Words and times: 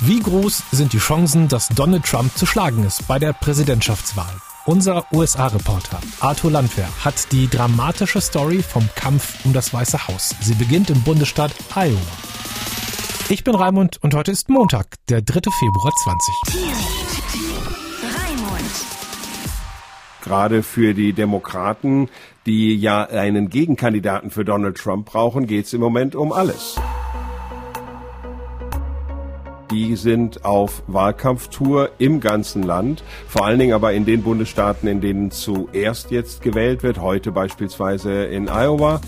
Wie 0.00 0.20
groß 0.20 0.62
sind 0.72 0.92
die 0.92 0.98
Chancen, 0.98 1.48
dass 1.48 1.68
Donald 1.68 2.04
Trump 2.04 2.36
zu 2.36 2.44
schlagen 2.44 2.84
ist 2.84 3.08
bei 3.08 3.18
der 3.18 3.32
Präsidentschaftswahl? 3.32 4.32
Unser 4.66 5.06
USA-Reporter 5.12 6.00
Arthur 6.20 6.50
Landwehr 6.50 6.88
hat 7.02 7.32
die 7.32 7.48
dramatische 7.48 8.20
Story 8.20 8.62
vom 8.62 8.88
Kampf 8.94 9.44
um 9.44 9.52
das 9.52 9.72
Weiße 9.72 10.06
Haus. 10.06 10.34
Sie 10.40 10.54
beginnt 10.54 10.90
im 10.90 11.02
Bundesstaat 11.02 11.52
Iowa. 11.74 11.98
Ich 13.30 13.42
bin 13.42 13.54
Raimund 13.54 13.96
und 14.02 14.14
heute 14.14 14.32
ist 14.32 14.50
Montag, 14.50 14.86
der 15.08 15.22
3. 15.22 15.40
Februar 15.50 15.92
20. 16.04 16.34
Gerade 20.22 20.62
für 20.62 20.92
die 20.92 21.12
Demokraten, 21.14 22.10
die 22.44 22.76
ja 22.76 23.04
einen 23.04 23.48
Gegenkandidaten 23.48 24.30
für 24.30 24.44
Donald 24.44 24.76
Trump 24.76 25.06
brauchen, 25.06 25.46
geht 25.46 25.66
es 25.66 25.72
im 25.72 25.80
Moment 25.80 26.14
um 26.14 26.32
alles. 26.32 26.76
Die 29.76 29.94
sind 29.94 30.42
auf 30.42 30.82
Wahlkampftour 30.86 31.90
im 31.98 32.20
ganzen 32.20 32.62
Land, 32.62 33.04
vor 33.28 33.44
allen 33.44 33.58
Dingen 33.58 33.74
aber 33.74 33.92
in 33.92 34.06
den 34.06 34.22
Bundesstaaten, 34.22 34.88
in 34.88 35.02
denen 35.02 35.30
zuerst 35.30 36.10
jetzt 36.10 36.40
gewählt 36.40 36.82
wird, 36.82 37.02
heute 37.02 37.30
beispielsweise 37.30 38.24
in 38.24 38.48
Iowa 38.48 39.02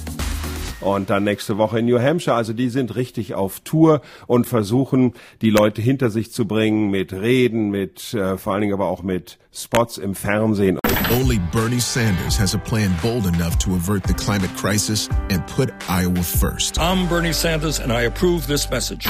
und 0.82 1.08
dann 1.08 1.24
nächste 1.24 1.56
Woche 1.56 1.78
in 1.78 1.86
New 1.86 1.98
Hampshire. 1.98 2.36
Also 2.36 2.52
die 2.52 2.68
sind 2.68 2.96
richtig 2.96 3.32
auf 3.32 3.60
Tour 3.60 4.02
und 4.26 4.46
versuchen, 4.46 5.14
die 5.40 5.48
Leute 5.48 5.80
hinter 5.80 6.10
sich 6.10 6.32
zu 6.32 6.46
bringen 6.46 6.90
mit 6.90 7.14
Reden, 7.14 7.70
mit 7.70 8.12
äh, 8.12 8.36
vor 8.36 8.52
allen 8.52 8.60
Dingen 8.60 8.74
aber 8.74 8.88
auch 8.88 9.02
mit 9.02 9.38
Spots 9.50 9.96
im 9.96 10.14
Fernsehen. 10.14 10.78
Only 11.10 11.38
Bernie 11.38 11.80
Sanders 11.80 12.36
has 12.36 12.52
a 12.52 12.58
plan 12.58 12.94
bold 13.00 13.24
enough 13.24 13.58
to 13.60 13.74
avert 13.74 14.02
the 14.02 14.12
climate 14.12 14.50
crisis 14.50 15.08
and 15.30 15.46
put 15.46 15.72
Iowa 15.88 16.22
first. 16.22 16.78
I'm 16.78 17.08
Bernie 17.08 17.32
Sanders 17.32 17.78
and 17.78 17.90
I 17.90 18.02
approve 18.02 18.46
this 18.46 18.68
message. 18.70 19.06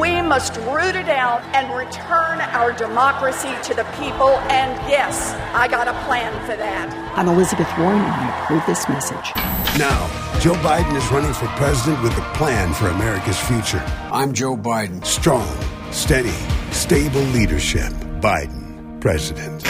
We 0.00 0.22
must 0.22 0.56
root 0.56 0.96
it 0.96 1.10
out 1.10 1.42
and 1.54 1.70
return 1.76 2.40
our 2.40 2.72
democracy 2.72 3.50
to 3.64 3.74
the 3.74 3.84
people. 4.00 4.30
And 4.48 4.72
yes, 4.90 5.34
I 5.54 5.68
got 5.68 5.88
a 5.88 5.92
plan 6.06 6.32
for 6.46 6.56
that. 6.56 6.90
I'm 7.18 7.28
Elizabeth 7.28 7.68
Warren 7.78 8.00
and 8.00 8.06
I 8.06 8.44
approve 8.44 8.64
this 8.66 8.88
message. 8.88 9.34
Now, 9.78 10.08
Joe 10.40 10.54
Biden 10.64 10.96
is 10.96 11.06
running 11.12 11.34
for 11.34 11.48
president 11.48 12.02
with 12.02 12.16
a 12.16 12.32
plan 12.32 12.72
for 12.72 12.88
America's 12.88 13.38
future. 13.38 13.84
I'm 14.10 14.32
Joe 14.32 14.56
Biden. 14.56 15.04
Strong, 15.04 15.54
steady, 15.90 16.30
stable 16.70 17.20
leadership. 17.20 17.92
Biden, 18.22 19.02
President. 19.02 19.62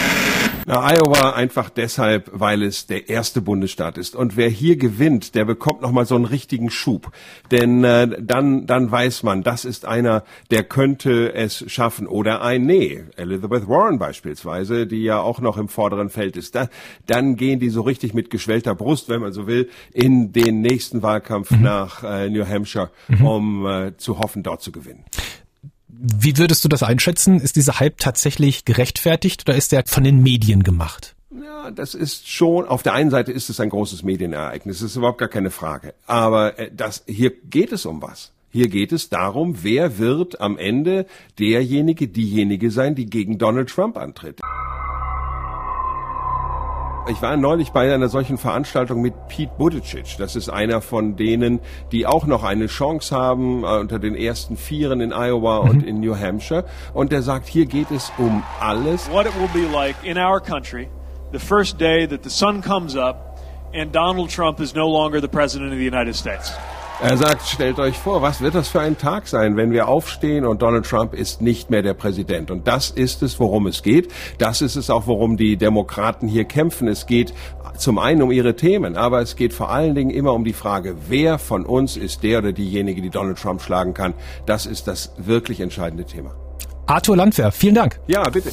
Iowa 0.81 1.31
einfach 1.31 1.71
deshalb, 1.71 2.31
weil 2.33 2.63
es 2.63 2.87
der 2.87 3.09
erste 3.09 3.41
Bundesstaat 3.41 3.99
ist. 3.99 4.17
Und 4.17 4.37
wer 4.37 4.49
hier 4.49 4.77
gewinnt, 4.77 5.35
der 5.35 5.45
bekommt 5.45 5.83
nochmal 5.83 6.07
so 6.07 6.15
einen 6.15 6.25
richtigen 6.25 6.71
Schub. 6.71 7.13
Denn 7.51 7.85
äh, 7.85 8.09
dann, 8.21 8.67
dann 8.67 8.91
weiß 8.91 9.23
man, 9.23 9.43
das 9.43 9.65
ist 9.65 9.85
einer, 9.85 10.25
der 10.51 10.65
könnte 10.65 11.35
es 11.35 11.71
schaffen. 11.71 12.07
Oder 12.07 12.43
ein 12.43 12.63
Nee, 12.65 13.05
Elizabeth 13.17 13.69
Warren 13.69 13.99
beispielsweise, 13.99 14.87
die 14.87 15.03
ja 15.03 15.21
auch 15.21 15.41
noch 15.41 15.59
im 15.59 15.69
vorderen 15.69 16.11
Feld 16.11 16.37
ist. 16.37 16.55
Da, 16.55 16.69
dann 17.07 17.37
gehen 17.37 17.61
die 17.61 17.71
so 17.71 17.83
richtig 17.83 18.15
mit 18.15 18.31
geschwellter 18.31 18.75
Brust, 18.75 19.09
wenn 19.09 19.21
man 19.21 19.33
so 19.33 19.47
will, 19.47 19.69
in 19.93 20.33
den 20.33 20.61
nächsten 20.61 21.03
Wahlkampf 21.03 21.51
mhm. 21.51 21.63
nach 21.63 22.05
äh, 22.05 22.31
New 22.31 22.47
Hampshire, 22.47 22.91
mhm. 23.09 23.27
um 23.27 23.67
äh, 23.67 23.97
zu 23.97 24.19
hoffen, 24.19 24.43
dort 24.43 24.63
zu 24.63 24.73
gewinnen. 24.73 25.05
Wie 25.95 26.39
würdest 26.39 26.65
du 26.65 26.69
das 26.69 26.83
einschätzen? 26.83 27.39
Ist 27.39 27.57
dieser 27.57 27.79
Hype 27.79 27.99
tatsächlich 27.99 28.65
gerechtfertigt 28.65 29.43
oder 29.47 29.57
ist 29.57 29.73
der 29.73 29.85
von 29.87 30.05
den 30.05 30.23
Medien 30.23 30.63
gemacht? 30.63 31.15
Ja, 31.31 31.71
das 31.71 31.95
ist 31.95 32.29
schon, 32.29 32.67
auf 32.67 32.83
der 32.83 32.95
einen 32.95 33.11
Seite 33.11 33.31
ist 33.31 33.51
es 33.51 33.61
ein 33.61 33.69
großes 33.69 34.03
Medienereignis, 34.03 34.81
das 34.81 34.91
ist 34.91 34.97
überhaupt 34.97 35.19
gar 35.19 35.29
keine 35.29 35.51
Frage. 35.51 35.95
Aber 36.07 36.59
äh, 36.59 36.71
das, 36.75 37.05
hier 37.07 37.31
geht 37.31 37.73
es 37.73 37.87
um 37.87 38.03
was. 38.03 38.33
Hier 38.51 38.69
geht 38.69 38.93
es 38.93 39.09
darum, 39.09 39.63
wer 39.63 39.99
wird 39.99 40.41
am 40.41 40.59
Ende 40.59 41.07
derjenige, 41.39 42.09
diejenige 42.09 42.71
sein, 42.71 42.95
die 42.95 43.07
gegen 43.07 43.39
Donald 43.39 43.71
Trump 43.71 43.97
antritt. 43.97 44.41
Ich 47.09 47.21
war 47.21 47.37
neulich 47.37 47.73
bei 47.73 47.93
einer 47.93 48.09
solchen 48.09 48.39
Veranstaltung 48.39 49.03
mit 49.03 49.27
Pete 49.27 49.51
Buttigieg. 49.59 50.17
Das 50.19 50.37
ist 50.37 50.49
einer 50.49 50.81
von 50.81 51.17
denen, 51.17 51.59
die 51.91 52.07
auch 52.07 52.27
noch 52.27 52.45
eine 52.45 52.69
Chance 52.69 53.17
haben 53.17 53.65
äh, 53.65 53.67
unter 53.67 53.99
den 53.99 54.15
ersten 54.15 54.57
Vieren 54.57 55.01
in 55.01 55.13
Iowa 55.13 55.65
mhm. 55.65 55.71
und 55.71 55.87
in 55.87 55.99
New 55.99 56.17
Hampshire. 56.17 56.65
Und 56.95 57.11
der 57.11 57.23
sagt, 57.23 57.49
hier 57.49 57.67
geht 57.67 57.91
es 57.91 58.13
um 58.19 58.45
alles. 58.61 59.11
What 59.11 59.27
it 59.27 59.33
will 59.35 59.49
be 59.53 59.69
like 59.69 59.97
in 60.05 60.17
our 60.17 60.41
country, 60.41 60.89
the 61.33 61.41
first 61.41 61.81
day 61.81 62.07
that 62.07 62.23
the 62.23 62.31
sun 62.31 62.63
comes 62.63 62.95
up 62.95 63.37
and 63.75 63.93
Donald 63.93 64.31
Trump 64.31 64.61
is 64.61 64.73
no 64.73 64.89
longer 64.89 65.21
the 65.21 65.29
president 65.29 65.73
of 65.73 65.79
the 65.79 65.85
United 65.85 66.15
States. 66.15 66.53
Er 67.03 67.17
sagt, 67.17 67.49
stellt 67.49 67.81
euch 67.81 67.99
vor, 67.99 68.23
was 68.23 68.41
wird 68.43 68.55
das 68.55 68.69
für 68.69 68.81
ein 68.81 68.97
Tag 68.97 69.27
sein, 69.27 69.57
wenn 69.57 69.73
wir 69.73 69.89
aufstehen 69.89 70.47
und 70.47 70.63
Donald 70.63 70.87
Trump 70.87 71.15
ist 71.15 71.43
nicht 71.43 71.69
mehr 71.69 71.83
der 71.83 71.95
Präsident. 71.95 72.53
Und 72.53 72.69
das 72.69 72.91
ist 72.91 73.25
es, 73.25 73.41
worum 73.41 73.67
es 73.67 73.83
geht. 73.83 74.13
Das 74.39 74.63
ist 74.63 74.77
es 74.77 74.89
auch, 74.89 75.09
worum 75.09 75.37
die 75.37 75.57
Demokraten 75.57 76.29
hier 76.29 76.45
kämpfen. 76.45 76.87
Es 76.87 77.07
geht 77.07 77.35
zum 77.77 77.99
einen 77.99 78.23
um 78.23 78.31
ihre 78.31 78.55
Themen, 78.55 78.97
aber 78.97 79.21
es 79.21 79.35
geht 79.35 79.53
vor 79.53 79.71
allen 79.71 79.97
Dingen 79.97 80.11
immer 80.11 80.33
um 80.33 80.45
die 80.45 80.53
Frage, 80.53 80.95
wer 81.09 81.41
von 81.41 81.67
uns 81.67 81.97
ist 81.97 82.23
der 82.23 82.39
oder 82.39 82.53
diejenige, 82.53 83.03
die 83.03 83.11
Donald 83.11 83.37
Trump 83.37 83.63
schlagen 83.63 83.95
kann. 83.95 84.15
Das 84.47 84.67
ist 84.67 84.87
das 84.87 85.13
wirklich 85.17 85.59
entscheidende 85.59 86.05
Thema. 86.05 86.37
Arthur 86.87 87.17
Landwehr, 87.17 87.51
vielen 87.51 87.75
Dank. 87.75 87.99
Ja, 88.07 88.23
bitte. 88.31 88.51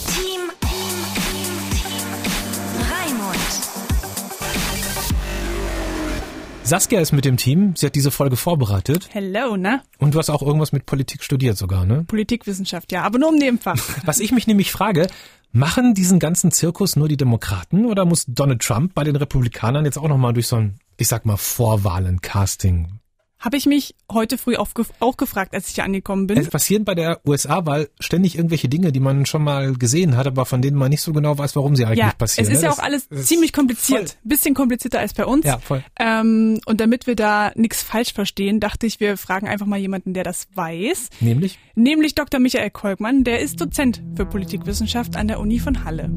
Saskia 6.70 7.02
ist 7.02 7.14
mit 7.14 7.26
dem 7.26 7.36
Team. 7.36 7.74
Sie 7.76 7.88
hat 7.88 7.96
diese 7.96 8.12
Folge 8.12 8.36
vorbereitet. 8.36 9.10
Hello, 9.12 9.58
ne? 9.58 9.82
Und 9.98 10.14
du 10.14 10.20
hast 10.20 10.30
auch 10.30 10.44
irgendwas 10.44 10.72
mit 10.72 10.86
Politik 10.86 11.24
studiert 11.24 11.58
sogar, 11.58 11.84
ne? 11.84 12.04
Politikwissenschaft, 12.04 12.92
ja, 12.92 13.02
aber 13.02 13.18
nur 13.18 13.30
im 13.30 13.40
Nebenfach. 13.40 13.76
Was 14.06 14.20
ich 14.20 14.32
mich 14.32 14.46
nämlich 14.46 14.72
frage, 14.72 15.08
machen 15.52 15.96
diesen 15.96 16.20
ganzen 16.20 16.52
Zirkus 16.52 16.96
nur 16.96 17.08
die 17.08 17.18
Demokraten 17.18 17.88
oder 17.88 18.06
muss 18.06 18.26
Donald 18.28 18.62
Trump 18.62 18.94
bei 18.94 19.04
den 19.04 19.16
Republikanern 19.16 19.84
jetzt 19.84 19.98
auch 19.98 20.08
nochmal 20.08 20.34
durch 20.34 20.46
so 20.46 20.58
ein, 20.58 20.80
ich 20.98 21.08
sag 21.08 21.26
mal, 21.26 21.38
Vorwahlen-Casting 21.38 22.99
habe 23.40 23.56
ich 23.56 23.66
mich 23.66 23.96
heute 24.12 24.38
früh 24.38 24.58
auch, 24.58 24.68
auch 25.00 25.18
gefragt, 25.18 25.56
als 25.56 25.70
ich 25.70 25.76
hier 25.76 25.86
angekommen 25.86 26.28
bin. 26.28 26.38
Es 26.38 26.50
passieren 26.50 26.84
bei 26.84 26.94
der 26.94 27.22
USA-Wahl 27.26 27.90
ständig 28.00 28.36
irgendwelche 28.36 28.68
Dinge, 28.68 28.92
die 28.92 29.00
man 29.00 29.26
schon 29.26 29.44
mal 29.44 29.74
gesehen 29.74 30.18
hat, 30.18 30.28
aber 30.28 30.46
von 30.46 30.62
denen 30.62 30.78
man 30.78 30.90
nicht 30.90 31.02
so 31.02 31.14
genau 31.14 31.38
weiß, 31.38 31.56
warum 31.56 31.76
sie 31.76 31.86
eigentlich 31.86 32.00
ja, 32.00 32.12
passieren. 32.12 32.48
Es 32.48 32.54
ist 32.54 32.62
ne? 32.62 32.68
ja 32.68 32.74
auch 32.74 32.80
alles 32.80 33.08
ziemlich 33.10 33.54
kompliziert. 33.54 34.10
Voll. 34.10 34.20
Bisschen 34.24 34.54
komplizierter 34.54 35.00
als 35.00 35.14
bei 35.14 35.26
uns. 35.26 35.46
Ja, 35.46 35.58
voll. 35.60 35.84
Ähm, 35.98 36.60
und 36.66 36.82
damit 36.82 37.08
wir 37.08 37.16
da 37.16 37.52
nichts 37.56 37.82
falsch 37.82 38.14
verstehen, 38.14 38.60
dachte 38.60 38.86
ich, 38.86 39.00
wir 39.00 39.16
fragen 39.18 39.48
einfach 39.48 39.66
mal 39.66 39.80
jemanden, 39.80 40.14
der 40.14 40.24
das 40.24 40.48
weiß. 40.56 41.10
Nämlich? 41.22 41.58
Nämlich 41.76 42.16
Dr. 42.16 42.40
Michael 42.40 42.72
Kolkmann, 42.72 43.24
der 43.24 43.40
ist 43.40 43.62
Dozent 43.62 44.04
für 44.16 44.26
Politikwissenschaft 44.26 45.16
an 45.16 45.28
der 45.30 45.40
Uni 45.40 45.60
von 45.60 45.86
Halle. 45.86 46.10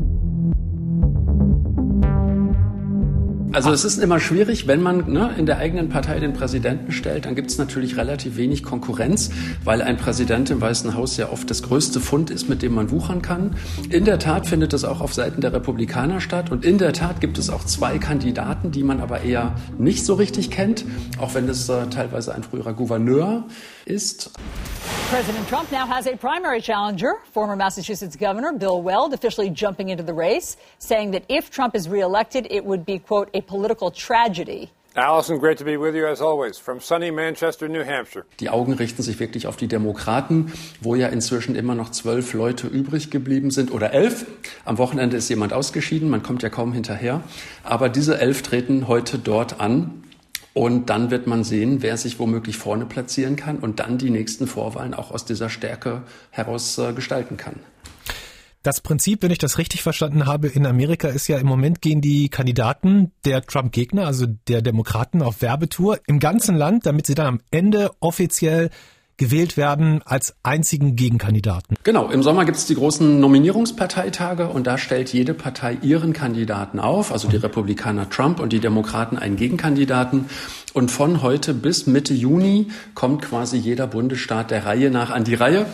Also 3.54 3.70
es 3.70 3.84
ist 3.84 3.98
immer 3.98 4.18
schwierig, 4.18 4.66
wenn 4.66 4.80
man 4.80 5.12
ne, 5.12 5.34
in 5.36 5.44
der 5.44 5.58
eigenen 5.58 5.90
Partei 5.90 6.18
den 6.18 6.32
Präsidenten 6.32 6.90
stellt, 6.90 7.26
dann 7.26 7.34
gibt 7.34 7.50
es 7.50 7.58
natürlich 7.58 7.98
relativ 7.98 8.38
wenig 8.38 8.62
Konkurrenz, 8.62 9.30
weil 9.62 9.82
ein 9.82 9.98
Präsident 9.98 10.48
im 10.48 10.62
Weißen 10.62 10.94
Haus 10.94 11.18
ja 11.18 11.30
oft 11.30 11.50
das 11.50 11.62
größte 11.62 12.00
Fund 12.00 12.30
ist, 12.30 12.48
mit 12.48 12.62
dem 12.62 12.74
man 12.74 12.90
wuchern 12.90 13.20
kann. 13.20 13.56
In 13.90 14.06
der 14.06 14.18
Tat 14.18 14.46
findet 14.46 14.72
das 14.72 14.84
auch 14.84 15.02
auf 15.02 15.12
Seiten 15.12 15.42
der 15.42 15.52
Republikaner 15.52 16.22
statt 16.22 16.50
und 16.50 16.64
in 16.64 16.78
der 16.78 16.94
Tat 16.94 17.20
gibt 17.20 17.36
es 17.36 17.50
auch 17.50 17.64
zwei 17.64 17.98
Kandidaten, 17.98 18.70
die 18.70 18.82
man 18.82 19.00
aber 19.00 19.20
eher 19.20 19.54
nicht 19.78 20.06
so 20.06 20.14
richtig 20.14 20.50
kennt, 20.50 20.86
auch 21.18 21.34
wenn 21.34 21.46
es 21.46 21.68
äh, 21.68 21.88
teilweise 21.88 22.34
ein 22.34 22.44
früherer 22.44 22.72
Gouverneur 22.72 23.44
ist. 23.44 23.52
President 25.10 25.46
Trump 25.48 25.70
now 25.70 25.86
has 25.86 26.06
a 26.06 26.16
primary 26.16 26.60
challenger, 26.60 27.14
former 27.32 27.56
Massachusetts 27.56 28.16
Governor 28.16 28.52
Bill 28.52 28.80
Weld, 28.80 29.12
officially 29.12 29.50
jumping 29.50 29.90
into 29.90 30.02
the 30.02 30.14
race, 30.14 30.56
saying 30.78 31.10
that 31.12 31.24
if 31.28 31.50
Trump 31.50 31.74
is 31.74 31.88
reelected, 31.88 32.46
it 32.50 32.64
would 32.64 32.84
be, 32.84 32.98
quote, 32.98 33.28
a 33.34 33.40
political 33.42 33.90
tragedy. 33.90 34.70
Allison, 34.94 35.38
great 35.38 35.56
to 35.56 35.64
be 35.64 35.78
with 35.78 35.94
you 35.94 36.06
as 36.06 36.20
always 36.20 36.58
from 36.58 36.78
sunny 36.78 37.10
Manchester, 37.10 37.66
New 37.66 37.82
Hampshire. 37.82 38.26
Die 38.40 38.50
Augen 38.50 38.74
richten 38.74 39.02
sich 39.02 39.18
wirklich 39.20 39.46
auf 39.46 39.56
die 39.56 39.66
Demokraten, 39.66 40.52
wo 40.82 40.94
ja 40.94 41.08
inzwischen 41.08 41.54
immer 41.54 41.74
noch 41.74 41.90
zwölf 41.90 42.34
Leute 42.34 42.66
übrig 42.66 43.10
geblieben 43.10 43.50
sind 43.50 43.72
oder 43.72 43.92
elf. 43.92 44.26
Am 44.66 44.76
Wochenende 44.76 45.16
ist 45.16 45.30
jemand 45.30 45.54
ausgeschieden, 45.54 46.10
man 46.10 46.22
kommt 46.22 46.42
ja 46.42 46.50
kaum 46.50 46.74
hinterher. 46.74 47.22
Aber 47.64 47.88
diese 47.88 48.18
elf 48.18 48.42
treten 48.42 48.86
heute 48.86 49.18
dort 49.18 49.60
an. 49.60 50.04
Und 50.54 50.90
dann 50.90 51.10
wird 51.10 51.26
man 51.26 51.44
sehen, 51.44 51.80
wer 51.80 51.96
sich 51.96 52.18
womöglich 52.18 52.58
vorne 52.58 52.84
platzieren 52.84 53.36
kann 53.36 53.58
und 53.58 53.80
dann 53.80 53.98
die 53.98 54.10
nächsten 54.10 54.46
Vorwahlen 54.46 54.92
auch 54.94 55.10
aus 55.10 55.24
dieser 55.24 55.48
Stärke 55.48 56.02
heraus 56.30 56.76
äh, 56.78 56.92
gestalten 56.92 57.36
kann. 57.36 57.56
Das 58.62 58.80
Prinzip, 58.80 59.22
wenn 59.22 59.32
ich 59.32 59.38
das 59.38 59.58
richtig 59.58 59.82
verstanden 59.82 60.26
habe, 60.26 60.46
in 60.46 60.66
Amerika 60.66 61.08
ist 61.08 61.26
ja 61.26 61.38
im 61.38 61.48
Moment 61.48 61.82
gehen 61.82 62.00
die 62.00 62.28
Kandidaten 62.28 63.10
der 63.24 63.42
Trump-Gegner, 63.42 64.06
also 64.06 64.26
der 64.46 64.62
Demokraten, 64.62 65.20
auf 65.20 65.42
Werbetour 65.42 65.98
im 66.06 66.20
ganzen 66.20 66.54
Land, 66.54 66.86
damit 66.86 67.06
sie 67.06 67.16
dann 67.16 67.26
am 67.26 67.40
Ende 67.50 67.90
offiziell 67.98 68.70
gewählt 69.22 69.56
werden 69.56 70.02
als 70.04 70.34
einzigen 70.42 70.96
Gegenkandidaten. 70.96 71.76
Genau, 71.84 72.10
im 72.10 72.24
Sommer 72.24 72.44
gibt 72.44 72.58
es 72.58 72.66
die 72.66 72.74
großen 72.74 73.20
Nominierungsparteitage 73.20 74.48
und 74.48 74.66
da 74.66 74.78
stellt 74.78 75.12
jede 75.12 75.32
Partei 75.32 75.78
ihren 75.80 76.12
Kandidaten 76.12 76.80
auf, 76.80 77.12
also 77.12 77.28
die 77.28 77.36
Republikaner 77.36 78.10
Trump 78.10 78.40
und 78.40 78.52
die 78.52 78.58
Demokraten 78.58 79.16
einen 79.16 79.36
Gegenkandidaten. 79.36 80.24
Und 80.72 80.90
von 80.90 81.22
heute 81.22 81.54
bis 81.54 81.86
Mitte 81.86 82.14
Juni 82.14 82.66
kommt 82.94 83.22
quasi 83.22 83.58
jeder 83.58 83.86
Bundesstaat 83.86 84.50
der 84.50 84.66
Reihe 84.66 84.90
nach 84.90 85.10
an 85.10 85.22
die 85.22 85.34
Reihe 85.34 85.66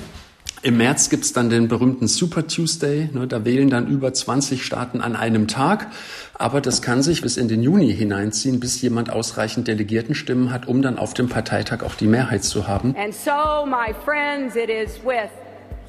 Im 0.63 0.77
März 0.77 1.09
gibt's 1.09 1.33
dann 1.33 1.51
den 1.51 1.69
berühmten 1.69 2.09
Super 2.09 2.47
Tuesday. 2.47 3.09
Ne, 3.13 3.27
da 3.27 3.45
wählen 3.45 3.71
dann 3.71 3.87
über 3.87 4.13
20 4.13 4.65
Staaten 4.65 5.01
an 5.01 5.15
einem 5.15 5.47
Tag. 5.47 5.89
Aber 6.35 6.61
das 6.61 6.83
kann 6.83 7.03
sich 7.03 7.23
bis 7.23 7.37
in 7.37 7.49
den 7.49 7.63
Juni 7.63 7.93
hineinziehen, 7.95 8.59
bis 8.59 8.81
jemand 8.83 9.11
ausreichend 9.11 9.69
Delegiertenstimmen 9.69 10.53
hat, 10.53 10.67
um 10.67 10.83
dann 10.83 10.99
auf 10.99 11.15
dem 11.15 11.29
Parteitag 11.29 11.83
auch 11.83 11.95
die 11.95 12.07
Mehrheit 12.07 12.45
zu 12.45 12.67
haben. 12.67 12.95
And 12.97 13.15
so, 13.15 13.67
my 13.67 13.95
friends, 14.05 14.57
it 14.57 14.69
is 14.69 15.01
with 15.05 15.31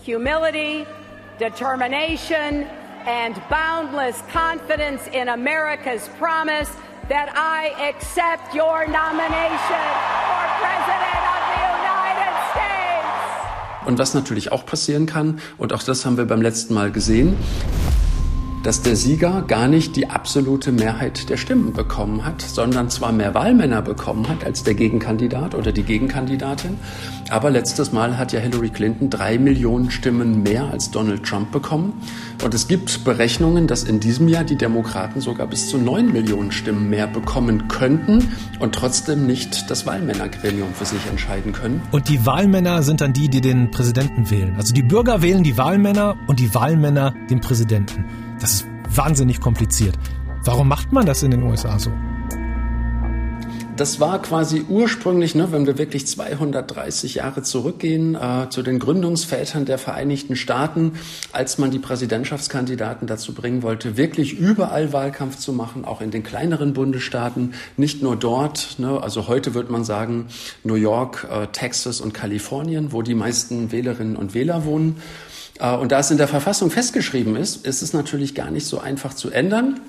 humility, 0.05 0.85
determination 1.39 2.65
and 3.07 3.35
boundless 3.49 4.21
confidence 4.31 5.01
in 5.13 5.29
America's 5.29 6.09
promise 6.19 6.69
that 7.09 7.29
I 7.35 7.73
accept 7.89 8.53
your 8.53 8.85
nomination 8.87 9.81
for 10.29 10.45
President 10.61 10.98
Und 13.89 13.97
was 13.97 14.13
natürlich 14.13 14.51
auch 14.51 14.67
passieren 14.67 15.07
kann, 15.07 15.39
und 15.57 15.73
auch 15.73 15.81
das 15.81 16.05
haben 16.05 16.15
wir 16.15 16.25
beim 16.25 16.43
letzten 16.43 16.75
Mal 16.75 16.91
gesehen, 16.91 17.35
dass 18.63 18.81
der 18.81 18.95
Sieger 18.95 19.43
gar 19.47 19.67
nicht 19.67 19.95
die 19.95 20.09
absolute 20.09 20.71
Mehrheit 20.71 21.29
der 21.29 21.37
Stimmen 21.37 21.73
bekommen 21.73 22.25
hat, 22.25 22.41
sondern 22.41 22.89
zwar 22.89 23.11
mehr 23.11 23.33
Wahlmänner 23.33 23.81
bekommen 23.81 24.27
hat 24.27 24.43
als 24.43 24.63
der 24.63 24.73
Gegenkandidat 24.73 25.55
oder 25.55 25.71
die 25.71 25.83
Gegenkandidatin. 25.83 26.77
Aber 27.29 27.49
letztes 27.49 27.91
Mal 27.91 28.17
hat 28.17 28.33
ja 28.33 28.39
Hillary 28.39 28.69
Clinton 28.69 29.09
drei 29.09 29.37
Millionen 29.37 29.91
Stimmen 29.91 30.43
mehr 30.43 30.69
als 30.71 30.91
Donald 30.91 31.23
Trump 31.23 31.51
bekommen. 31.51 31.93
Und 32.43 32.53
es 32.53 32.67
gibt 32.67 33.03
Berechnungen, 33.03 33.67
dass 33.67 33.83
in 33.83 33.99
diesem 33.99 34.27
Jahr 34.27 34.43
die 34.43 34.55
Demokraten 34.55 35.21
sogar 35.21 35.47
bis 35.47 35.69
zu 35.69 35.77
neun 35.77 36.11
Millionen 36.11 36.51
Stimmen 36.51 36.89
mehr 36.89 37.07
bekommen 37.07 37.67
könnten 37.67 38.29
und 38.59 38.75
trotzdem 38.75 39.25
nicht 39.25 39.69
das 39.69 39.85
Wahlmännergremium 39.85 40.73
für 40.73 40.85
sich 40.85 41.05
entscheiden 41.09 41.53
können. 41.53 41.81
Und 41.91 42.09
die 42.09 42.25
Wahlmänner 42.25 42.83
sind 42.83 43.01
dann 43.01 43.13
die, 43.13 43.29
die 43.29 43.41
den 43.41 43.71
Präsidenten 43.71 44.29
wählen. 44.29 44.55
Also 44.57 44.73
die 44.73 44.83
Bürger 44.83 45.21
wählen 45.21 45.43
die 45.43 45.57
Wahlmänner 45.57 46.17
und 46.27 46.39
die 46.39 46.53
Wahlmänner 46.53 47.13
den 47.29 47.39
Präsidenten. 47.41 48.28
Das 48.39 48.53
ist 48.53 48.67
wahnsinnig 48.95 49.41
kompliziert. 49.41 49.95
Warum 50.43 50.67
macht 50.67 50.91
man 50.91 51.05
das 51.05 51.23
in 51.23 51.31
den 51.31 51.43
USA 51.43 51.77
so? 51.77 51.91
Das 53.79 54.01
war 54.01 54.21
quasi 54.21 54.65
ursprünglich, 54.67 55.35
ne, 55.35 55.53
wenn 55.53 55.65
wir 55.65 55.77
wirklich 55.77 56.05
230 56.05 57.15
Jahre 57.15 57.43
zurückgehen, 57.43 58.13
äh, 58.13 58.49
zu 58.49 58.61
den 58.61 58.77
Gründungsvätern 58.77 59.63
der 59.63 59.77
Vereinigten 59.77 60.35
Staaten, 60.35 60.99
als 61.31 61.57
man 61.59 61.71
die 61.71 61.79
Präsidentschaftskandidaten 61.79 63.07
dazu 63.07 63.33
bringen 63.33 63.63
wollte, 63.63 63.95
wirklich 63.95 64.33
überall 64.33 64.91
Wahlkampf 64.91 65.37
zu 65.37 65.53
machen, 65.53 65.85
auch 65.85 66.01
in 66.01 66.11
den 66.11 66.23
kleineren 66.23 66.73
Bundesstaaten, 66.73 67.53
nicht 67.77 68.03
nur 68.03 68.17
dort. 68.17 68.79
Ne, 68.79 69.01
also 69.01 69.29
heute 69.29 69.53
würde 69.53 69.71
man 69.71 69.85
sagen 69.85 70.27
New 70.65 70.75
York, 70.75 71.25
äh, 71.31 71.47
Texas 71.47 72.01
und 72.01 72.13
Kalifornien, 72.13 72.91
wo 72.91 73.01
die 73.01 73.15
meisten 73.15 73.71
Wählerinnen 73.71 74.17
und 74.17 74.33
Wähler 74.33 74.65
wohnen. 74.65 74.97
Äh, 75.59 75.75
und 75.75 75.91
da 75.91 75.99
es 75.99 76.11
in 76.11 76.17
der 76.17 76.27
Verfassung 76.27 76.71
festgeschrieben 76.71 77.35
ist, 77.35 77.65
ist 77.65 77.81
es 77.81 77.93
natürlich 77.93 78.33
gar 78.33 78.49
nicht 78.49 78.65
so 78.65 78.79
einfach 78.79 79.13
zu 79.13 79.29
ändern. 79.29 79.79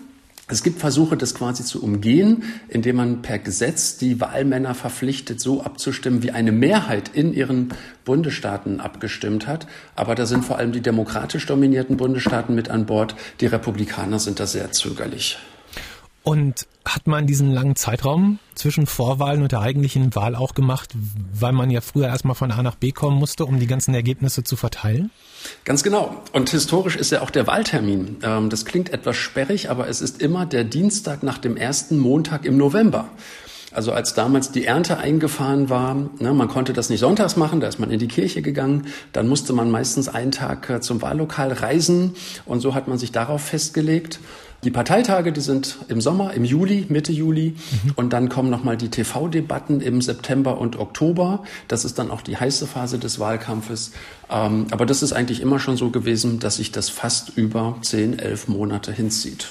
Es 0.48 0.64
gibt 0.64 0.80
Versuche, 0.80 1.16
das 1.16 1.36
quasi 1.36 1.64
zu 1.64 1.80
umgehen, 1.80 2.42
indem 2.68 2.96
man 2.96 3.22
per 3.22 3.38
Gesetz 3.38 3.98
die 3.98 4.20
Wahlmänner 4.20 4.74
verpflichtet, 4.74 5.40
so 5.40 5.62
abzustimmen, 5.62 6.24
wie 6.24 6.32
eine 6.32 6.50
Mehrheit 6.50 7.08
in 7.14 7.32
ihren 7.32 7.72
Bundesstaaten 8.04 8.80
abgestimmt 8.80 9.46
hat. 9.46 9.68
Aber 9.94 10.16
da 10.16 10.26
sind 10.26 10.44
vor 10.44 10.58
allem 10.58 10.72
die 10.72 10.80
demokratisch 10.80 11.46
dominierten 11.46 11.96
Bundesstaaten 11.96 12.56
mit 12.56 12.68
an 12.68 12.84
Bord. 12.86 13.14
Die 13.40 13.46
Republikaner 13.46 14.18
sind 14.18 14.40
da 14.40 14.46
sehr 14.48 14.72
zögerlich. 14.72 15.38
Und 16.24 16.66
hat 16.84 17.06
man 17.06 17.28
diesen 17.28 17.52
langen 17.52 17.76
Zeitraum 17.76 18.40
zwischen 18.56 18.86
Vorwahlen 18.86 19.42
und 19.42 19.52
der 19.52 19.60
eigentlichen 19.60 20.14
Wahl 20.16 20.34
auch 20.34 20.54
gemacht, 20.54 20.90
weil 21.32 21.52
man 21.52 21.70
ja 21.70 21.80
früher 21.80 22.08
erstmal 22.08 22.34
von 22.34 22.50
A 22.50 22.62
nach 22.62 22.74
B 22.74 22.90
kommen 22.90 23.18
musste, 23.18 23.46
um 23.46 23.60
die 23.60 23.68
ganzen 23.68 23.94
Ergebnisse 23.94 24.42
zu 24.42 24.56
verteilen? 24.56 25.10
Ganz 25.64 25.82
genau. 25.82 26.22
Und 26.32 26.50
historisch 26.50 26.96
ist 26.96 27.12
ja 27.12 27.22
auch 27.22 27.30
der 27.30 27.46
Wahltermin. 27.46 28.18
Ähm, 28.22 28.50
das 28.50 28.64
klingt 28.64 28.92
etwas 28.92 29.16
sperrig, 29.16 29.70
aber 29.70 29.88
es 29.88 30.00
ist 30.00 30.20
immer 30.20 30.46
der 30.46 30.64
Dienstag 30.64 31.22
nach 31.22 31.38
dem 31.38 31.56
ersten 31.56 31.98
Montag 31.98 32.44
im 32.44 32.56
November. 32.56 33.08
Also 33.72 33.92
als 33.92 34.14
damals 34.14 34.50
die 34.50 34.64
Ernte 34.64 34.98
eingefahren 34.98 35.70
war, 35.70 35.94
ne, 35.94 36.32
man 36.32 36.48
konnte 36.48 36.72
das 36.72 36.90
nicht 36.90 36.98
sonntags 36.98 37.36
machen, 37.36 37.60
da 37.60 37.68
ist 37.68 37.78
man 37.78 37.90
in 37.92 38.00
die 38.00 38.08
Kirche 38.08 38.42
gegangen, 38.42 38.88
dann 39.12 39.28
musste 39.28 39.52
man 39.52 39.70
meistens 39.70 40.08
einen 40.08 40.32
Tag 40.32 40.68
äh, 40.70 40.80
zum 40.80 41.02
Wahllokal 41.02 41.52
reisen 41.52 42.14
und 42.46 42.60
so 42.60 42.74
hat 42.74 42.88
man 42.88 42.98
sich 42.98 43.12
darauf 43.12 43.42
festgelegt. 43.42 44.18
Die 44.62 44.70
Parteitage, 44.70 45.32
die 45.32 45.40
sind 45.40 45.78
im 45.88 46.02
Sommer, 46.02 46.34
im 46.34 46.44
Juli, 46.44 46.84
Mitte 46.90 47.12
Juli. 47.12 47.54
Mhm. 47.56 47.92
Und 47.96 48.12
dann 48.12 48.28
kommen 48.28 48.50
nochmal 48.50 48.76
die 48.76 48.90
TV-Debatten 48.90 49.80
im 49.80 50.02
September 50.02 50.58
und 50.58 50.78
Oktober. 50.78 51.44
Das 51.66 51.86
ist 51.86 51.98
dann 51.98 52.10
auch 52.10 52.20
die 52.20 52.36
heiße 52.36 52.66
Phase 52.66 52.98
des 52.98 53.18
Wahlkampfes. 53.18 53.92
Ähm, 54.28 54.66
aber 54.70 54.84
das 54.84 55.02
ist 55.02 55.14
eigentlich 55.14 55.40
immer 55.40 55.60
schon 55.60 55.78
so 55.78 55.88
gewesen, 55.88 56.40
dass 56.40 56.56
sich 56.56 56.72
das 56.72 56.90
fast 56.90 57.38
über 57.38 57.76
zehn, 57.80 58.18
elf 58.18 58.48
Monate 58.48 58.92
hinzieht. 58.92 59.48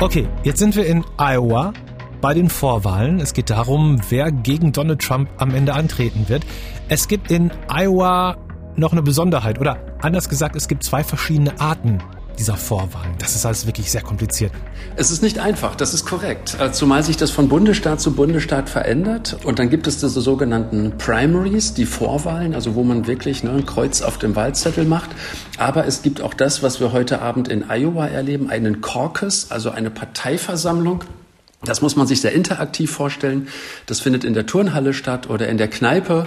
Okay, 0.00 0.28
jetzt 0.42 0.58
sind 0.58 0.74
wir 0.74 0.86
in 0.86 1.04
Iowa 1.18 1.72
bei 2.20 2.34
den 2.34 2.50
Vorwahlen. 2.50 3.20
Es 3.20 3.32
geht 3.32 3.48
darum, 3.50 4.00
wer 4.08 4.32
gegen 4.32 4.72
Donald 4.72 5.00
Trump 5.00 5.28
am 5.38 5.54
Ende 5.54 5.72
antreten 5.72 6.28
wird. 6.28 6.42
Es 6.88 7.06
gibt 7.06 7.30
in 7.30 7.52
Iowa 7.68 8.38
noch 8.74 8.90
eine 8.90 9.02
Besonderheit 9.02 9.60
oder 9.60 9.87
anders 10.00 10.28
gesagt, 10.28 10.56
es 10.56 10.68
gibt 10.68 10.82
zwei 10.84 11.04
verschiedene 11.04 11.58
Arten 11.60 12.02
dieser 12.38 12.56
Vorwahlen. 12.56 13.14
Das 13.18 13.34
ist 13.34 13.44
alles 13.44 13.66
wirklich 13.66 13.90
sehr 13.90 14.02
kompliziert. 14.02 14.52
Es 14.96 15.10
ist 15.10 15.22
nicht 15.22 15.38
einfach, 15.38 15.74
das 15.74 15.92
ist 15.92 16.06
korrekt. 16.06 16.56
Äh, 16.60 16.72
zumal 16.72 17.02
sich 17.02 17.16
das 17.16 17.30
von 17.30 17.48
Bundesstaat 17.48 18.00
zu 18.00 18.12
Bundesstaat 18.12 18.70
verändert. 18.70 19.38
Und 19.44 19.58
dann 19.58 19.70
gibt 19.70 19.86
es 19.86 19.98
diese 19.98 20.20
sogenannten 20.20 20.96
Primaries, 20.98 21.74
die 21.74 21.86
Vorwahlen, 21.86 22.54
also 22.54 22.74
wo 22.74 22.84
man 22.84 23.06
wirklich 23.06 23.42
ne, 23.42 23.50
ein 23.50 23.66
Kreuz 23.66 24.02
auf 24.02 24.18
dem 24.18 24.36
Wahlzettel 24.36 24.84
macht. 24.84 25.10
Aber 25.58 25.86
es 25.86 26.02
gibt 26.02 26.22
auch 26.22 26.34
das, 26.34 26.62
was 26.62 26.80
wir 26.80 26.92
heute 26.92 27.20
Abend 27.20 27.48
in 27.48 27.68
Iowa 27.68 28.06
erleben, 28.06 28.50
einen 28.50 28.80
Caucus, 28.80 29.50
also 29.50 29.70
eine 29.70 29.90
Parteiversammlung. 29.90 31.04
Das 31.64 31.82
muss 31.82 31.96
man 31.96 32.06
sich 32.06 32.20
sehr 32.20 32.32
interaktiv 32.32 32.92
vorstellen. 32.92 33.48
Das 33.86 33.98
findet 33.98 34.22
in 34.22 34.32
der 34.32 34.46
Turnhalle 34.46 34.94
statt 34.94 35.28
oder 35.28 35.48
in 35.48 35.58
der 35.58 35.68
Kneipe. 35.68 36.24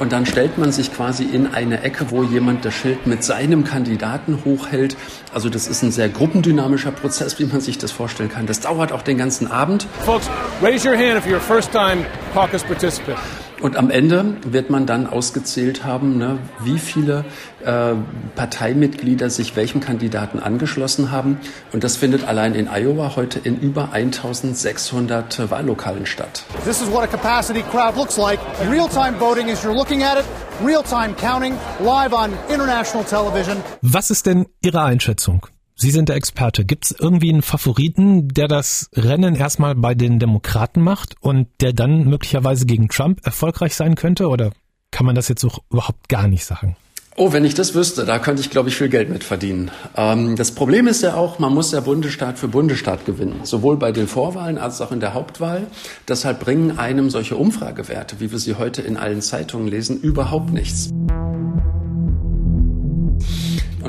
Und 0.00 0.12
dann 0.12 0.24
stellt 0.24 0.56
man 0.56 0.72
sich 0.72 0.94
quasi 0.94 1.24
in 1.24 1.46
eine 1.46 1.82
Ecke, 1.82 2.10
wo 2.10 2.22
jemand 2.22 2.64
das 2.64 2.72
Schild 2.72 3.06
mit 3.06 3.22
seinem 3.22 3.64
Kandidaten 3.64 4.38
hochhält. 4.46 4.96
Also 5.34 5.50
das 5.50 5.68
ist 5.68 5.82
ein 5.82 5.92
sehr 5.92 6.08
gruppendynamischer 6.08 6.90
Prozess, 6.90 7.38
wie 7.38 7.44
man 7.44 7.60
sich 7.60 7.76
das 7.76 7.92
vorstellen 7.92 8.30
kann. 8.30 8.46
Das 8.46 8.60
dauert 8.60 8.92
auch 8.92 9.02
den 9.02 9.18
ganzen 9.18 9.50
Abend. 9.50 9.86
Folks, 10.06 10.28
raise 10.62 10.88
your 10.88 10.96
hand 10.96 11.18
if 11.18 11.26
you're 11.26 11.36
a 11.36 11.40
first-time 11.40 12.06
caucus 12.32 12.64
participant. 12.64 13.18
Und 13.60 13.76
am 13.76 13.90
Ende 13.90 14.36
wird 14.44 14.70
man 14.70 14.86
dann 14.86 15.06
ausgezählt 15.06 15.84
haben, 15.84 16.16
ne, 16.16 16.38
wie 16.64 16.78
viele 16.78 17.24
äh, 17.64 17.92
Parteimitglieder 18.34 19.28
sich 19.28 19.54
welchem 19.54 19.80
Kandidaten 19.80 20.38
angeschlossen 20.38 21.10
haben. 21.10 21.38
Und 21.72 21.84
das 21.84 21.96
findet 21.96 22.26
allein 22.26 22.54
in 22.54 22.68
Iowa 22.68 23.16
heute 23.16 23.38
in 23.38 23.60
über 23.60 23.92
1600 23.92 25.50
Wahllokalen 25.50 26.06
statt. 26.06 26.44
This 26.64 26.80
is 26.80 26.90
what 26.90 27.02
a 27.02 27.06
capacity 27.06 27.62
crowd 27.62 27.96
looks 27.96 28.16
like. 28.16 28.40
Real-time 28.70 29.18
voting 29.18 29.50
as 29.50 29.62
you're 29.62 29.76
looking 29.76 30.02
at 30.02 30.18
it. 30.18 30.24
Real-time 30.64 31.14
counting 31.16 31.54
live 31.80 32.12
on 32.12 32.30
international 32.48 33.04
television. 33.04 33.56
Was 33.82 34.10
ist 34.10 34.26
denn 34.26 34.46
Ihre 34.62 34.82
Einschätzung? 34.82 35.46
Sie 35.80 35.90
sind 35.90 36.10
der 36.10 36.16
Experte. 36.16 36.66
Gibt 36.66 36.84
es 36.84 36.90
irgendwie 36.90 37.30
einen 37.30 37.40
Favoriten, 37.40 38.28
der 38.28 38.48
das 38.48 38.90
Rennen 38.94 39.34
erstmal 39.34 39.74
bei 39.74 39.94
den 39.94 40.18
Demokraten 40.18 40.82
macht 40.82 41.14
und 41.20 41.48
der 41.62 41.72
dann 41.72 42.04
möglicherweise 42.04 42.66
gegen 42.66 42.90
Trump 42.90 43.24
erfolgreich 43.24 43.74
sein 43.74 43.94
könnte? 43.94 44.28
Oder 44.28 44.50
kann 44.90 45.06
man 45.06 45.14
das 45.14 45.28
jetzt 45.28 45.42
auch 45.42 45.60
überhaupt 45.70 46.10
gar 46.10 46.28
nicht 46.28 46.44
sagen? 46.44 46.76
Oh, 47.16 47.32
wenn 47.32 47.46
ich 47.46 47.54
das 47.54 47.74
wüsste, 47.74 48.04
da 48.04 48.18
könnte 48.18 48.42
ich, 48.42 48.50
glaube 48.50 48.68
ich, 48.68 48.76
viel 48.76 48.90
Geld 48.90 49.08
mit 49.08 49.24
verdienen. 49.24 49.70
Ähm, 49.96 50.36
das 50.36 50.52
Problem 50.52 50.86
ist 50.86 51.02
ja 51.02 51.14
auch, 51.14 51.38
man 51.38 51.54
muss 51.54 51.72
ja 51.72 51.80
Bundesstaat 51.80 52.38
für 52.38 52.48
Bundesstaat 52.48 53.06
gewinnen, 53.06 53.40
sowohl 53.44 53.78
bei 53.78 53.90
den 53.90 54.06
Vorwahlen 54.06 54.58
als 54.58 54.82
auch 54.82 54.92
in 54.92 55.00
der 55.00 55.14
Hauptwahl. 55.14 55.66
Deshalb 56.08 56.40
bringen 56.40 56.78
einem 56.78 57.08
solche 57.08 57.36
Umfragewerte, 57.36 58.20
wie 58.20 58.30
wir 58.30 58.38
sie 58.38 58.56
heute 58.56 58.82
in 58.82 58.98
allen 58.98 59.22
Zeitungen 59.22 59.66
lesen, 59.66 59.98
überhaupt 59.98 60.52
nichts. 60.52 60.90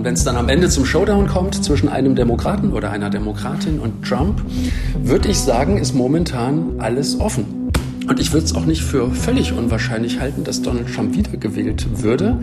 Und 0.02 0.06
wenn 0.06 0.16
es 0.16 0.24
dann 0.24 0.36
am 0.36 0.50
Ende 0.50 0.68
zum 0.68 0.84
Showdown 0.84 1.28
kommt 1.28 1.64
zwischen 1.64 1.88
einem 1.88 2.16
Demokraten 2.16 2.74
oder 2.74 2.90
einer 2.90 3.12
Demokratin 3.12 3.80
und 3.80 4.04
Trump, 4.04 4.42
würde 4.96 5.30
ich 5.30 5.38
sagen, 5.38 5.78
ist 5.78 5.94
momentan 5.94 6.78
alles 6.80 7.20
offen. 7.20 7.72
Und 8.10 8.20
ich 8.20 8.34
würde 8.34 8.48
es 8.48 8.56
auch 8.56 8.66
nicht 8.66 8.82
für 8.82 9.12
völlig 9.12 9.54
unwahrscheinlich 9.54 10.20
halten, 10.20 10.44
dass 10.44 10.64
Donald 10.64 10.92
Trump 10.92 11.14
wiedergewählt 11.14 12.02
würde. 12.02 12.40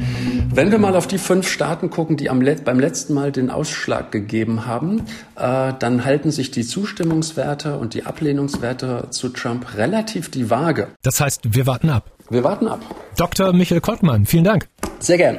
Wenn 0.55 0.71
wir 0.71 0.79
mal 0.79 0.95
auf 0.95 1.09
die 1.09 1.19
fünf 1.19 1.49
Staaten 1.49 1.91
gucken, 1.91 2.17
die 2.17 2.31
am, 2.31 2.41
beim 2.65 2.79
letzten 2.79 3.13
Mal 3.13 3.33
den 3.33 3.51
Ausschlag 3.51 4.13
gegeben 4.13 4.67
haben, 4.67 5.01
äh, 5.35 5.73
dann 5.77 6.05
halten 6.05 6.31
sich 6.31 6.53
die 6.53 6.65
Zustimmungswerte 6.65 7.77
und 7.77 7.93
die 7.93 8.07
Ablehnungswerte 8.07 9.09
zu 9.11 9.31
Trump 9.31 9.75
relativ 9.77 10.31
die 10.31 10.49
Waage. 10.49 10.87
Das 11.03 11.21
heißt, 11.21 11.57
wir 11.57 11.67
warten 11.67 11.91
ab. 11.91 12.13
Wir 12.31 12.45
warten 12.45 12.69
ab. 12.69 12.83
Dr. 13.17 13.53
Michael 13.53 13.81
Kottmann, 13.81 14.27
vielen 14.27 14.45
Dank. 14.45 14.69
Sehr 15.01 15.17
gern. 15.17 15.39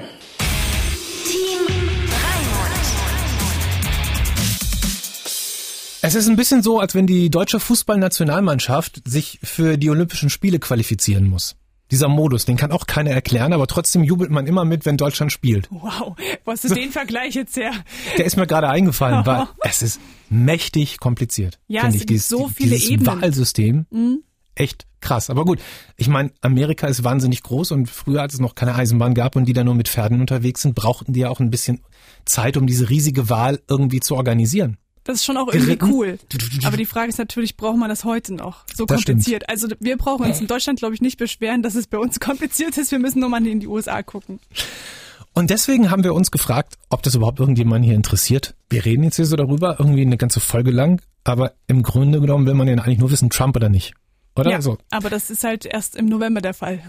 Es 6.01 6.15
ist 6.15 6.29
ein 6.29 6.35
bisschen 6.37 6.63
so, 6.63 6.79
als 6.79 6.95
wenn 6.95 7.07
die 7.07 7.29
deutsche 7.29 7.59
Fußballnationalmannschaft 7.59 9.01
sich 9.05 9.39
für 9.43 9.77
die 9.77 9.89
Olympischen 9.89 10.29
Spiele 10.29 10.59
qualifizieren 10.59 11.29
muss. 11.29 11.55
Dieser 11.91 12.07
Modus, 12.07 12.45
den 12.45 12.55
kann 12.55 12.71
auch 12.71 12.85
keiner 12.85 13.09
erklären, 13.09 13.51
aber 13.51 13.65
trotzdem 13.65 14.03
jubelt 14.03 14.29
man 14.29 14.45
immer 14.45 14.63
mit, 14.63 14.85
wenn 14.85 14.95
Deutschland 14.95 15.31
spielt. 15.31 15.67
Wow, 15.71 16.15
wo 16.45 16.51
hast 16.51 16.63
du 16.63 16.69
so. 16.69 16.75
den 16.75 16.91
Vergleich 16.91 17.33
jetzt 17.33 17.57
her? 17.57 17.71
Der 18.17 18.25
ist 18.25 18.37
mir 18.37 18.45
gerade 18.45 18.69
eingefallen, 18.69 19.25
weil 19.25 19.47
es 19.61 19.81
ist 19.81 19.99
mächtig 20.29 20.99
kompliziert. 20.99 21.59
Ja, 21.67 21.87
es 21.87 21.95
ich, 21.95 22.01
gibt 22.01 22.11
dieses, 22.11 22.29
so 22.29 22.47
viele 22.47 22.75
dieses 22.75 22.89
Ebenen. 22.89 23.21
Wahlsystem. 23.21 23.85
Mhm. 23.89 24.23
Echt 24.53 24.85
krass. 25.01 25.29
Aber 25.29 25.45
gut, 25.45 25.59
ich 25.97 26.09
meine, 26.09 26.31
Amerika 26.41 26.87
ist 26.87 27.03
wahnsinnig 27.03 27.43
groß 27.43 27.71
und 27.71 27.89
früher, 27.89 28.21
als 28.21 28.35
es 28.35 28.39
noch 28.39 28.55
keine 28.55 28.75
Eisenbahn 28.75 29.15
gab 29.15 29.35
und 29.35 29.45
die 29.45 29.53
da 29.53 29.63
nur 29.63 29.75
mit 29.75 29.87
Pferden 29.87 30.21
unterwegs 30.21 30.61
sind, 30.61 30.75
brauchten 30.75 31.13
die 31.13 31.21
ja 31.21 31.29
auch 31.29 31.39
ein 31.39 31.49
bisschen 31.49 31.81
Zeit, 32.25 32.55
um 32.55 32.67
diese 32.67 32.89
riesige 32.89 33.29
Wahl 33.29 33.61
irgendwie 33.67 33.99
zu 33.99 34.15
organisieren. 34.15 34.77
Das 35.03 35.15
ist 35.17 35.25
schon 35.25 35.37
auch 35.37 35.47
irgendwie 35.47 35.77
Geritten. 35.77 35.91
cool. 35.91 36.19
Aber 36.63 36.77
die 36.77 36.85
Frage 36.85 37.09
ist 37.09 37.17
natürlich, 37.17 37.57
braucht 37.57 37.77
man 37.77 37.89
das 37.89 38.03
heute 38.03 38.33
noch? 38.33 38.65
So 38.75 38.85
Das 38.85 38.97
kompliziert. 38.97 39.49
Also 39.49 39.67
wir 39.79 39.97
brauchen 39.97 40.25
uns 40.25 40.39
in 40.39 40.47
Deutschland, 40.47 40.79
glaube 40.79 40.93
ich, 40.95 41.01
nicht 41.01 41.17
beschweren, 41.17 41.63
dass 41.63 41.75
es 41.75 41.87
bei 41.87 41.97
uns 41.97 42.19
kompliziert 42.19 42.77
ist. 42.77 42.91
Wir 42.91 42.99
müssen 42.99 43.19
nur 43.19 43.29
mal 43.29 43.45
in 43.45 43.59
die 43.59 43.67
USA 43.67 44.03
gucken. 44.03 44.39
Und 45.33 45.49
deswegen 45.51 45.89
haben 45.89 46.03
wir 46.03 46.13
uns 46.13 46.31
gefragt, 46.31 46.75
ob 46.89 47.01
das 47.03 47.15
überhaupt 47.15 47.39
irgendjemand 47.39 47.85
hier 47.85 47.95
interessiert. 47.95 48.55
Wir 48.69 48.83
reden 48.85 49.03
jetzt 49.03 49.15
hier 49.15 49.25
so 49.25 49.35
darüber, 49.35 49.77
irgendwie 49.79 50.01
eine 50.01 50.17
ganze 50.17 50.39
Folge 50.39 50.71
lang, 50.71 51.01
aber 51.23 51.53
im 51.67 51.83
Grunde 51.83 52.19
genommen 52.19 52.45
will 52.45 52.55
man 52.55 52.67
ja 52.67 52.73
eigentlich 52.75 52.97
nur 52.97 53.11
wissen, 53.11 53.29
Trump 53.29 53.55
oder 53.55 53.69
nicht. 53.69 53.93
Oder? 54.35 54.51
Ja, 54.51 54.57
Also, 54.57 54.77
aber 54.89 55.09
das 55.09 55.29
ist 55.29 55.43
halt 55.43 55.65
erst 55.65 55.95
im 55.95 56.07
November 56.07 56.41
der 56.41 56.53
Fall. 56.53 56.81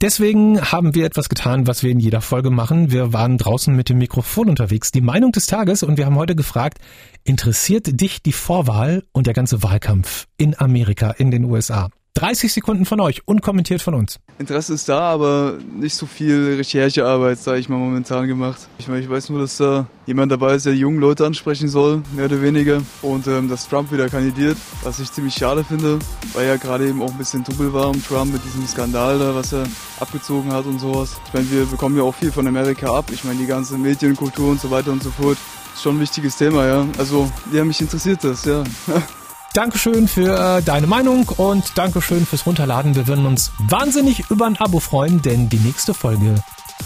Deswegen 0.00 0.60
haben 0.60 0.94
wir 0.94 1.04
etwas 1.04 1.28
getan, 1.28 1.66
was 1.66 1.82
wir 1.82 1.90
in 1.90 1.98
jeder 1.98 2.20
Folge 2.20 2.50
machen. 2.50 2.92
Wir 2.92 3.12
waren 3.12 3.36
draußen 3.36 3.74
mit 3.74 3.88
dem 3.88 3.98
Mikrofon 3.98 4.48
unterwegs, 4.48 4.92
die 4.92 5.00
Meinung 5.00 5.32
des 5.32 5.46
Tages, 5.46 5.82
und 5.82 5.96
wir 5.96 6.06
haben 6.06 6.14
heute 6.14 6.36
gefragt, 6.36 6.78
interessiert 7.24 8.00
dich 8.00 8.22
die 8.22 8.32
Vorwahl 8.32 9.02
und 9.10 9.26
der 9.26 9.34
ganze 9.34 9.64
Wahlkampf 9.64 10.26
in 10.36 10.56
Amerika, 10.56 11.10
in 11.10 11.32
den 11.32 11.44
USA? 11.44 11.90
30 12.18 12.52
Sekunden 12.52 12.84
von 12.84 13.00
euch, 13.00 13.22
unkommentiert 13.26 13.80
von 13.80 13.94
uns. 13.94 14.18
Interesse 14.40 14.74
ist 14.74 14.88
da, 14.88 14.98
aber 14.98 15.58
nicht 15.72 15.94
so 15.94 16.04
viel 16.04 16.56
Recherchearbeit, 16.56 17.38
sage 17.38 17.60
ich 17.60 17.68
mal, 17.68 17.76
momentan 17.76 18.26
gemacht. 18.26 18.66
Ich 18.78 18.88
meine, 18.88 19.00
ich 19.00 19.08
weiß 19.08 19.30
nur, 19.30 19.38
dass 19.38 19.56
da 19.58 19.86
jemand 20.04 20.32
dabei 20.32 20.56
ist, 20.56 20.66
der 20.66 20.72
die 20.72 20.80
jungen 20.80 20.98
Leute 20.98 21.24
ansprechen 21.24 21.68
soll, 21.68 22.02
mehr 22.16 22.24
oder 22.24 22.42
weniger. 22.42 22.82
Und 23.02 23.28
ähm, 23.28 23.48
dass 23.48 23.68
Trump 23.68 23.92
wieder 23.92 24.08
kandidiert, 24.08 24.56
was 24.82 24.98
ich 24.98 25.12
ziemlich 25.12 25.34
schade 25.34 25.62
finde, 25.62 26.00
weil 26.32 26.48
ja 26.48 26.56
gerade 26.56 26.88
eben 26.88 27.02
auch 27.02 27.10
ein 27.12 27.18
bisschen 27.18 27.44
Double 27.44 27.72
war 27.72 27.88
um 27.88 28.04
Trump 28.04 28.32
mit 28.32 28.44
diesem 28.44 28.66
Skandal 28.66 29.20
da, 29.20 29.36
was 29.36 29.52
er 29.52 29.62
abgezogen 30.00 30.52
hat 30.52 30.66
und 30.66 30.80
sowas. 30.80 31.16
Ich 31.28 31.34
meine, 31.34 31.48
wir 31.52 31.66
bekommen 31.66 31.96
ja 31.96 32.02
auch 32.02 32.14
viel 32.16 32.32
von 32.32 32.48
Amerika 32.48 32.98
ab. 32.98 33.12
Ich 33.12 33.22
meine, 33.22 33.38
die 33.38 33.46
ganze 33.46 33.78
Medienkultur 33.78 34.50
und 34.50 34.60
so 34.60 34.72
weiter 34.72 34.90
und 34.90 35.04
so 35.04 35.10
fort. 35.10 35.38
Ist 35.72 35.82
schon 35.84 35.98
ein 35.98 36.00
wichtiges 36.00 36.36
Thema, 36.36 36.66
ja. 36.66 36.84
Also, 36.98 37.30
ja, 37.52 37.64
mich 37.64 37.80
interessiert 37.80 38.24
das, 38.24 38.44
ja. 38.44 38.64
Dankeschön 39.54 40.08
für 40.08 40.58
äh, 40.58 40.62
deine 40.62 40.86
Meinung 40.86 41.28
und 41.28 41.76
Dankeschön 41.76 42.26
fürs 42.26 42.46
Runterladen. 42.46 42.94
Wir 42.94 43.06
würden 43.06 43.26
uns 43.26 43.52
wahnsinnig 43.58 44.30
über 44.30 44.46
ein 44.46 44.56
Abo 44.56 44.78
freuen, 44.78 45.22
denn 45.22 45.48
die 45.48 45.58
nächste 45.58 45.94
Folge 45.94 46.36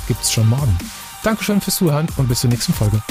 gibt's 0.08 0.32
schon 0.32 0.48
morgen. 0.48 0.78
Dankeschön 1.22 1.60
fürs 1.60 1.76
Zuhören 1.76 2.08
und 2.16 2.28
bis 2.28 2.40
zur 2.40 2.50
nächsten 2.50 2.72
Folge. 2.72 3.02